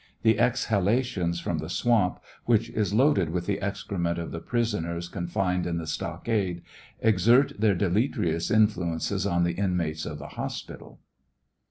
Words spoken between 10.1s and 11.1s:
the hospital.